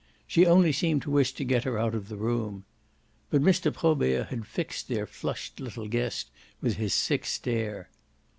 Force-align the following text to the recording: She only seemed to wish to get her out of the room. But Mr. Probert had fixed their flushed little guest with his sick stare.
She 0.25 0.47
only 0.47 0.71
seemed 0.71 1.03
to 1.03 1.11
wish 1.11 1.31
to 1.33 1.43
get 1.45 1.63
her 1.63 1.77
out 1.77 1.93
of 1.93 2.07
the 2.09 2.15
room. 2.17 2.65
But 3.29 3.43
Mr. 3.43 3.71
Probert 3.71 4.29
had 4.29 4.47
fixed 4.47 4.87
their 4.87 5.05
flushed 5.05 5.59
little 5.59 5.87
guest 5.87 6.31
with 6.59 6.77
his 6.77 6.95
sick 6.95 7.23
stare. 7.23 7.87